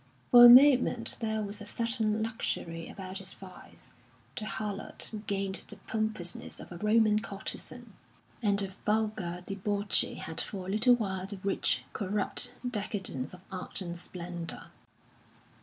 [0.31, 3.93] For a moment there was a certain luxury about its vice;
[4.35, 7.93] the harlot gained the pompousness of a Roman courtesan,
[8.41, 13.79] and the vulgar debauchee had for a little while the rich, corrupt decadence of art
[13.79, 14.71] and splendour.